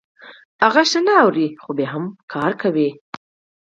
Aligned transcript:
هغه 0.63 0.81
ښه 0.89 0.99
نه 1.07 1.13
اوري 1.23 1.47
خو 1.61 1.69
بيا 1.77 1.87
هم 1.93 2.03
کار 2.33 2.51
کوي. 2.61 2.89